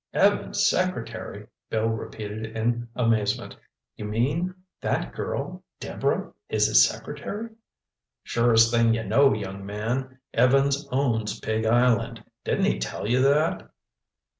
"Evans' 0.15 0.65
secretary!" 0.67 1.45
Bill 1.69 1.85
repeated 1.87 2.57
in 2.57 2.87
amazement. 2.95 3.55
"You 3.95 4.05
mean—that 4.05 5.13
girl—Deborah—is 5.13 6.65
his 6.65 6.83
secretary?" 6.89 7.49
"Surest 8.23 8.71
thing 8.73 8.95
you 8.95 9.03
know, 9.03 9.35
young 9.35 9.63
man. 9.63 10.17
Evans 10.33 10.87
owns 10.91 11.39
Pig 11.39 11.67
Island—didn't 11.67 12.65
he 12.65 12.79
tell 12.79 13.07
you 13.07 13.21
that?" 13.21 13.69